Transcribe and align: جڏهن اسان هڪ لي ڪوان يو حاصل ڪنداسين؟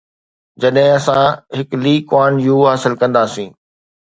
جڏهن 0.61 0.87
اسان 0.97 1.21
هڪ 1.57 1.67
لي 1.83 1.93
ڪوان 2.09 2.31
يو 2.47 2.57
حاصل 2.69 2.93
ڪنداسين؟ 3.01 3.49